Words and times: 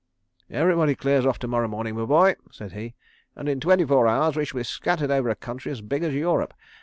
"Everybody 0.49 0.95
clears 0.95 1.27
off 1.27 1.37
to 1.37 1.47
morrow 1.47 1.67
morning, 1.67 1.95
my 1.95 2.05
boy," 2.05 2.33
said 2.51 2.71
he, 2.71 2.95
"and 3.35 3.47
in 3.47 3.59
twenty 3.59 3.85
four 3.85 4.07
hours 4.07 4.35
we 4.35 4.45
shall 4.45 4.57
be 4.59 4.63
scattered 4.63 5.11
over 5.11 5.29
a 5.29 5.35
country 5.35 5.71
as 5.71 5.81
big 5.81 6.01
as 6.01 6.15
Europe. 6.15 6.55